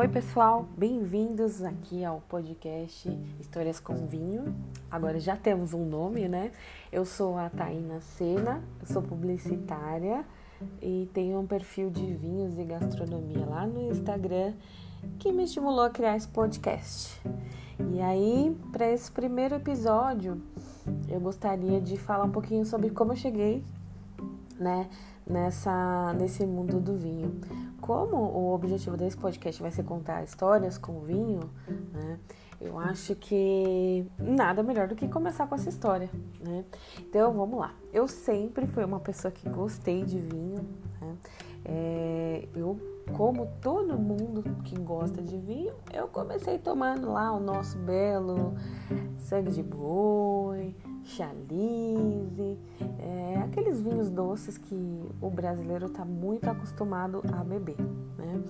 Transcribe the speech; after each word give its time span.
Oi, 0.00 0.08
pessoal, 0.08 0.66
bem-vindos 0.78 1.62
aqui 1.62 2.02
ao 2.02 2.22
podcast 2.22 3.06
Histórias 3.38 3.78
com 3.78 4.06
Vinho. 4.06 4.56
Agora 4.90 5.20
já 5.20 5.36
temos 5.36 5.74
um 5.74 5.84
nome, 5.84 6.26
né? 6.26 6.52
Eu 6.90 7.04
sou 7.04 7.36
a 7.36 7.50
Taina 7.50 8.00
Sena, 8.00 8.64
sou 8.82 9.02
publicitária 9.02 10.24
e 10.80 11.06
tenho 11.12 11.38
um 11.38 11.46
perfil 11.46 11.90
de 11.90 12.14
vinhos 12.14 12.58
e 12.58 12.64
gastronomia 12.64 13.44
lá 13.44 13.66
no 13.66 13.90
Instagram 13.90 14.54
que 15.18 15.30
me 15.30 15.44
estimulou 15.44 15.84
a 15.84 15.90
criar 15.90 16.16
esse 16.16 16.28
podcast. 16.28 17.20
E 17.92 18.00
aí, 18.00 18.56
para 18.72 18.90
esse 18.90 19.12
primeiro 19.12 19.56
episódio, 19.56 20.40
eu 21.10 21.20
gostaria 21.20 21.78
de 21.78 21.98
falar 21.98 22.24
um 22.24 22.32
pouquinho 22.32 22.64
sobre 22.64 22.88
como 22.88 23.12
eu 23.12 23.16
cheguei, 23.16 23.62
né, 24.58 24.88
nessa 25.26 26.14
nesse 26.14 26.46
mundo 26.46 26.80
do 26.80 26.96
vinho 26.96 27.38
como 27.80 28.16
o 28.16 28.54
objetivo 28.54 28.96
desse 28.96 29.16
podcast 29.16 29.60
vai 29.60 29.70
ser 29.70 29.82
contar 29.84 30.22
histórias 30.22 30.78
com 30.78 31.00
vinho, 31.00 31.50
né? 31.92 32.18
Eu 32.60 32.78
acho 32.78 33.14
que 33.16 34.06
nada 34.18 34.62
melhor 34.62 34.86
do 34.86 34.94
que 34.94 35.08
começar 35.08 35.46
com 35.46 35.54
essa 35.54 35.68
história, 35.70 36.10
né? 36.40 36.64
Então 36.98 37.32
vamos 37.32 37.58
lá. 37.58 37.74
Eu 37.90 38.06
sempre 38.06 38.66
fui 38.66 38.84
uma 38.84 39.00
pessoa 39.00 39.32
que 39.32 39.48
gostei 39.48 40.04
de 40.04 40.20
vinho, 40.20 40.68
né? 41.00 41.16
É, 41.64 42.48
eu, 42.54 42.78
como 43.16 43.46
todo 43.60 43.98
mundo 43.98 44.42
que 44.64 44.78
gosta 44.78 45.22
de 45.22 45.36
vinho, 45.36 45.74
eu 45.92 46.08
comecei 46.08 46.58
tomando 46.58 47.12
lá 47.12 47.32
o 47.32 47.40
nosso 47.40 47.78
belo 47.78 48.54
sangue 49.18 49.50
de 49.50 49.62
boi, 49.62 50.74
chalice, 51.04 52.58
é, 52.98 53.38
aqueles 53.44 53.80
vinhos 53.80 54.10
doces 54.10 54.58
que 54.58 55.02
o 55.20 55.30
brasileiro 55.30 55.86
está 55.86 56.04
muito 56.04 56.48
acostumado 56.48 57.22
a 57.32 57.44
beber, 57.44 57.80
né? 58.18 58.42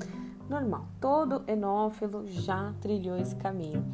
Normal, 0.48 0.86
todo 1.00 1.44
enófilo 1.46 2.26
já 2.26 2.74
trilhou 2.80 3.16
esse 3.16 3.36
caminho. 3.36 3.84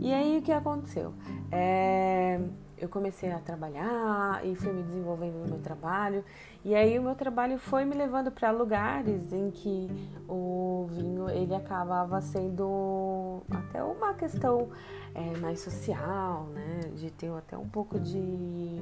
E 0.00 0.12
aí 0.12 0.38
o 0.38 0.42
que 0.42 0.52
aconteceu? 0.52 1.12
É, 1.52 2.40
eu 2.80 2.88
comecei 2.88 3.30
a 3.30 3.38
trabalhar 3.38 4.44
e 4.44 4.54
fui 4.54 4.72
me 4.72 4.82
desenvolvendo 4.82 5.38
no 5.38 5.46
meu 5.46 5.58
trabalho. 5.58 6.24
E 6.64 6.74
aí 6.74 6.98
o 6.98 7.02
meu 7.02 7.14
trabalho 7.14 7.58
foi 7.58 7.84
me 7.84 7.94
levando 7.94 8.30
para 8.30 8.50
lugares 8.50 9.32
em 9.32 9.50
que 9.50 9.88
o 10.28 10.86
vinho 10.90 11.28
ele 11.30 11.54
acabava 11.54 12.20
sendo 12.20 13.42
até 13.50 13.82
uma 13.82 14.14
questão 14.14 14.68
é, 15.14 15.38
mais 15.38 15.60
social, 15.60 16.46
né? 16.46 16.80
De 16.94 17.10
ter 17.10 17.30
até 17.30 17.56
um 17.56 17.68
pouco 17.68 17.98
de 17.98 18.80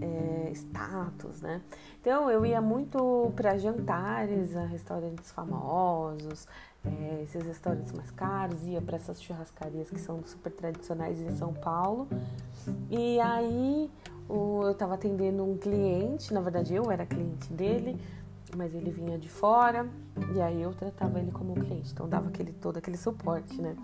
é, 0.00 0.50
status, 0.52 1.40
né? 1.40 1.60
Então 2.00 2.30
eu 2.30 2.44
ia 2.44 2.60
muito 2.60 3.32
para 3.34 3.56
jantares 3.58 4.56
a 4.56 4.64
restaurantes 4.64 5.30
famosos, 5.32 6.46
é, 6.84 7.22
esses 7.22 7.44
restaurantes 7.44 7.92
mais 7.92 8.10
caros, 8.10 8.62
ia 8.66 8.80
para 8.80 8.96
essas 8.96 9.22
churrascarias 9.22 9.90
que 9.90 10.00
são 10.00 10.22
super 10.24 10.52
tradicionais 10.52 11.20
em 11.20 11.30
São 11.36 11.52
Paulo. 11.52 12.08
E 12.90 13.20
aí 13.20 13.90
o, 14.28 14.62
eu 14.62 14.72
estava 14.72 14.94
atendendo 14.94 15.44
um 15.44 15.56
cliente, 15.56 16.32
na 16.32 16.40
verdade 16.40 16.74
eu 16.74 16.90
era 16.90 17.04
cliente 17.04 17.52
dele, 17.52 18.00
mas 18.56 18.74
ele 18.74 18.90
vinha 18.90 19.18
de 19.18 19.28
fora, 19.28 19.86
e 20.34 20.40
aí 20.40 20.62
eu 20.62 20.72
tratava 20.72 21.18
ele 21.18 21.30
como 21.30 21.54
cliente, 21.54 21.92
então 21.92 22.08
dava 22.08 22.28
aquele, 22.28 22.52
todo 22.52 22.78
aquele 22.78 22.96
suporte, 22.96 23.60
né? 23.60 23.76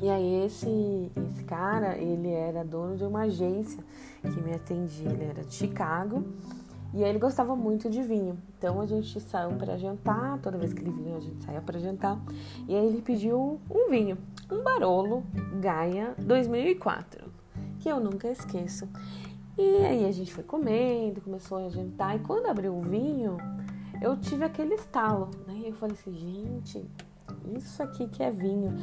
E 0.00 0.08
aí 0.08 0.44
esse, 0.44 1.12
esse 1.28 1.44
cara, 1.44 1.96
ele 1.98 2.30
era 2.30 2.64
dono 2.64 2.96
de 2.96 3.04
uma 3.04 3.22
agência 3.22 3.82
que 4.22 4.40
me 4.40 4.52
atendia, 4.54 5.10
ele 5.10 5.24
era 5.24 5.44
de 5.44 5.54
Chicago 5.54 6.24
e 6.94 7.04
aí 7.04 7.10
ele 7.10 7.18
gostava 7.18 7.54
muito 7.54 7.90
de 7.90 8.02
vinho. 8.02 8.38
Então 8.56 8.80
a 8.80 8.86
gente 8.86 9.20
saiu 9.20 9.50
para 9.56 9.76
jantar, 9.76 10.38
toda 10.38 10.56
vez 10.56 10.72
que 10.72 10.80
ele 10.80 10.90
vinha 10.90 11.16
a 11.16 11.20
gente 11.20 11.44
saía 11.44 11.60
para 11.60 11.78
jantar. 11.78 12.18
E 12.66 12.74
aí 12.74 12.86
ele 12.86 13.02
pediu 13.02 13.60
um 13.70 13.90
vinho, 13.90 14.16
um 14.50 14.62
Barolo 14.62 15.22
Gaia 15.60 16.14
2004, 16.18 17.30
que 17.80 17.88
eu 17.88 18.00
nunca 18.00 18.28
esqueço. 18.28 18.88
E 19.58 19.84
aí 19.84 20.04
a 20.06 20.12
gente 20.12 20.32
foi 20.32 20.44
comendo, 20.44 21.20
começou 21.20 21.58
a 21.58 21.68
jantar 21.68 22.16
e 22.16 22.20
quando 22.20 22.46
abriu 22.46 22.74
o 22.74 22.82
vinho, 22.82 23.36
eu 24.00 24.16
tive 24.16 24.44
aquele 24.44 24.74
estalo, 24.74 25.30
né? 25.46 25.62
Eu 25.64 25.74
falei 25.74 25.96
assim, 25.98 26.14
gente, 26.14 26.84
isso 27.54 27.82
aqui 27.82 28.08
que 28.08 28.22
é 28.22 28.30
vinho, 28.30 28.74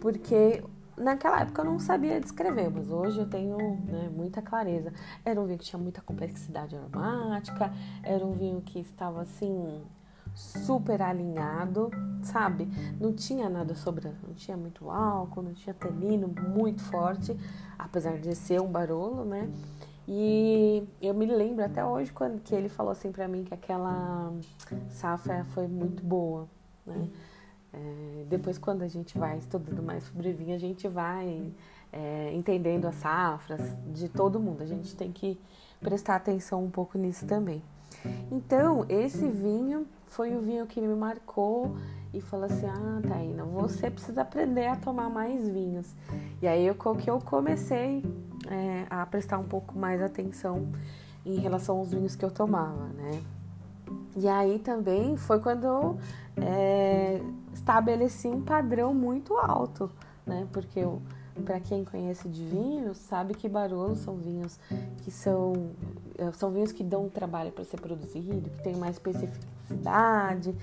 porque 0.00 0.62
naquela 0.96 1.40
época 1.40 1.62
eu 1.62 1.66
não 1.66 1.78
sabia 1.78 2.20
descrever, 2.20 2.70
mas 2.70 2.90
hoje 2.90 3.18
eu 3.18 3.28
tenho 3.28 3.56
né, 3.86 4.10
muita 4.14 4.42
clareza. 4.42 4.92
Era 5.24 5.40
um 5.40 5.44
vinho 5.44 5.58
que 5.58 5.64
tinha 5.64 5.80
muita 5.80 6.00
complexidade 6.00 6.76
aromática, 6.76 7.72
era 8.02 8.24
um 8.24 8.32
vinho 8.32 8.60
que 8.60 8.78
estava 8.80 9.22
assim 9.22 9.82
super 10.34 11.02
alinhado, 11.02 11.90
sabe? 12.22 12.66
Não 12.98 13.12
tinha 13.12 13.48
nada 13.48 13.74
sobrando, 13.74 14.16
não 14.26 14.34
tinha 14.34 14.56
muito 14.56 14.90
álcool, 14.90 15.42
não 15.42 15.52
tinha 15.52 15.74
tanino 15.74 16.28
muito 16.28 16.82
forte, 16.82 17.36
apesar 17.78 18.18
de 18.18 18.34
ser 18.34 18.60
um 18.60 18.68
barolo, 18.68 19.24
né? 19.24 19.50
E 20.06 20.86
eu 21.00 21.14
me 21.14 21.26
lembro 21.26 21.64
até 21.64 21.84
hoje 21.84 22.12
quando 22.12 22.40
que 22.40 22.54
ele 22.54 22.68
falou 22.68 22.92
assim 22.92 23.12
para 23.12 23.28
mim 23.28 23.44
que 23.44 23.54
aquela 23.54 24.32
safra 24.90 25.44
foi 25.52 25.68
muito 25.68 26.02
boa, 26.02 26.48
né? 26.86 27.08
É, 27.72 28.24
depois, 28.28 28.58
quando 28.58 28.82
a 28.82 28.88
gente 28.88 29.18
vai 29.18 29.38
estudando 29.38 29.82
mais 29.82 30.04
sobre 30.04 30.32
vinho, 30.32 30.54
a 30.54 30.58
gente 30.58 30.86
vai 30.88 31.52
é, 31.92 32.32
entendendo 32.34 32.86
as 32.86 32.96
safras 32.96 33.60
de 33.92 34.08
todo 34.08 34.38
mundo. 34.38 34.62
A 34.62 34.66
gente 34.66 34.94
tem 34.94 35.10
que 35.10 35.38
prestar 35.80 36.16
atenção 36.16 36.64
um 36.64 36.70
pouco 36.70 36.98
nisso 36.98 37.26
também. 37.26 37.62
Então, 38.30 38.84
esse 38.88 39.28
vinho 39.28 39.86
foi 40.06 40.34
o 40.36 40.40
vinho 40.40 40.66
que 40.66 40.80
me 40.80 40.94
marcou 40.94 41.76
e 42.12 42.20
falou 42.20 42.46
assim: 42.46 42.66
Ah, 42.66 43.00
Taina, 43.06 43.44
você 43.44 43.90
precisa 43.90 44.22
aprender 44.22 44.66
a 44.66 44.76
tomar 44.76 45.08
mais 45.08 45.48
vinhos. 45.48 45.94
E 46.40 46.46
aí 46.46 46.66
eu, 46.66 46.74
que 46.74 47.08
eu 47.08 47.20
comecei 47.20 48.04
é, 48.48 48.86
a 48.90 49.04
prestar 49.06 49.38
um 49.38 49.44
pouco 49.44 49.78
mais 49.78 50.02
atenção 50.02 50.68
em 51.24 51.38
relação 51.38 51.78
aos 51.78 51.92
vinhos 51.92 52.16
que 52.16 52.24
eu 52.24 52.30
tomava, 52.30 52.88
né? 52.88 53.22
E 54.16 54.28
aí 54.28 54.58
também 54.58 55.16
foi 55.16 55.40
quando 55.40 55.96
é, 56.36 57.20
estabeleci 57.62 58.26
um 58.26 58.42
padrão 58.42 58.92
muito 58.92 59.36
alto, 59.38 59.90
né? 60.26 60.46
Porque 60.52 60.80
para 61.44 61.60
quem 61.60 61.84
conhece 61.84 62.28
de 62.28 62.44
vinhos, 62.44 62.98
sabe 62.98 63.34
que 63.34 63.48
Barolo 63.48 63.96
são 63.96 64.16
vinhos 64.16 64.58
que 64.98 65.10
são 65.10 65.70
é, 66.18 66.30
são 66.32 66.50
vinhos 66.50 66.72
que 66.72 66.84
dão 66.84 67.08
trabalho 67.08 67.50
para 67.52 67.64
ser 67.64 67.80
produzido, 67.80 68.50
que 68.50 68.62
tem 68.62 68.76
mais 68.76 68.96
especificidade 68.96 70.54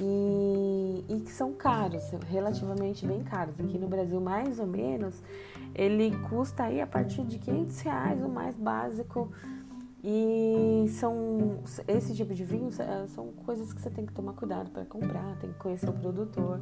e, 0.00 1.04
e, 1.08 1.20
que 1.20 1.30
são 1.32 1.52
caros, 1.52 2.04
relativamente 2.28 3.04
bem 3.04 3.22
caros. 3.24 3.58
Aqui 3.58 3.78
no 3.78 3.88
Brasil, 3.88 4.20
mais 4.20 4.60
ou 4.60 4.66
menos, 4.66 5.14
ele 5.74 6.16
custa 6.28 6.64
aí 6.64 6.80
a 6.80 6.86
partir 6.86 7.24
de 7.24 7.38
500 7.38 7.80
reais 7.80 8.22
o 8.22 8.28
mais 8.28 8.54
básico 8.56 9.30
e 10.04 10.88
são 10.88 11.60
esse 11.86 12.12
tipo 12.14 12.34
de 12.34 12.42
vinhos 12.42 12.80
é, 12.80 13.06
são 13.08 13.28
coisas 13.46 13.72
que 13.72 13.80
você 13.80 13.88
tem 13.88 14.04
que 14.04 14.12
tomar 14.12 14.32
cuidado 14.32 14.70
para 14.70 14.84
comprar, 14.84 15.36
tem 15.38 15.52
que 15.52 15.58
conhecer 15.58 15.88
o 15.88 15.92
produtor. 15.92 16.60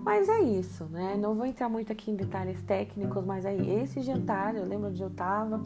Mas 0.00 0.28
é 0.28 0.40
isso, 0.40 0.84
né? 0.84 1.16
Não 1.16 1.34
vou 1.34 1.44
entrar 1.44 1.68
muito 1.68 1.90
aqui 1.90 2.10
em 2.10 2.14
detalhes 2.14 2.62
técnicos, 2.62 3.24
mas 3.24 3.44
aí 3.44 3.82
esse 3.82 4.00
jantar, 4.00 4.54
eu 4.54 4.64
lembro 4.64 4.90
onde 4.90 5.02
eu 5.02 5.10
tava, 5.10 5.60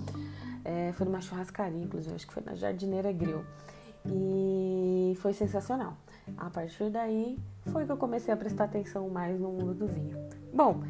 é, 0.64 0.92
foi 0.92 1.04
numa 1.04 1.20
churrascaria, 1.20 1.82
inclusive, 1.82 2.14
acho 2.14 2.26
que 2.26 2.32
foi 2.32 2.42
na 2.44 2.54
Jardineira 2.54 3.12
Grill. 3.12 3.44
E 4.06 5.14
foi 5.20 5.32
sensacional. 5.34 5.96
A 6.36 6.48
partir 6.48 6.90
daí 6.90 7.38
foi 7.66 7.84
que 7.84 7.92
eu 7.92 7.96
comecei 7.96 8.32
a 8.32 8.36
prestar 8.36 8.64
atenção 8.64 9.08
mais 9.08 9.38
no 9.38 9.50
mundo 9.50 9.74
do 9.74 9.86
vinho. 9.86 10.16
Bom, 10.52 10.82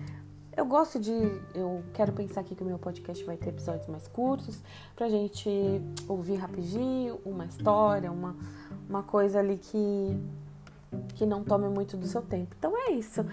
eu 0.56 0.66
gosto 0.66 0.98
de. 0.98 1.12
Eu 1.54 1.82
quero 1.92 2.12
pensar 2.12 2.40
aqui 2.42 2.54
que 2.54 2.62
o 2.62 2.66
meu 2.66 2.78
podcast 2.78 3.24
vai 3.24 3.36
ter 3.36 3.50
episódios 3.50 3.86
mais 3.86 4.06
curtos, 4.08 4.62
pra 4.94 5.08
gente 5.08 5.48
ouvir 6.08 6.36
rapidinho, 6.36 7.20
uma 7.24 7.46
história, 7.46 8.10
uma, 8.10 8.36
uma 8.88 9.02
coisa 9.02 9.38
ali 9.38 9.56
que, 9.56 10.20
que 11.14 11.26
não 11.26 11.42
tome 11.42 11.68
muito 11.68 11.96
do 11.96 12.06
seu 12.06 12.22
tempo. 12.22 12.54
Então 12.58 12.72
é 12.76 12.92
isso. 12.92 13.24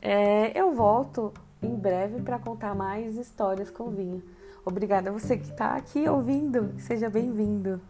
É, 0.00 0.58
eu 0.58 0.72
volto 0.72 1.32
em 1.60 1.74
breve 1.74 2.22
para 2.22 2.38
contar 2.38 2.74
mais 2.74 3.16
histórias 3.16 3.70
com 3.70 3.90
vinho. 3.90 4.22
Obrigada 4.64 5.10
a 5.10 5.12
você 5.12 5.36
que 5.36 5.50
está 5.50 5.74
aqui 5.74 6.08
ouvindo. 6.08 6.74
Seja 6.78 7.08
bem-vindo. 7.08 7.80